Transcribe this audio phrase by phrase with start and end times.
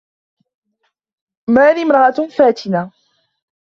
[1.49, 2.91] ماري امرأة فاتنة.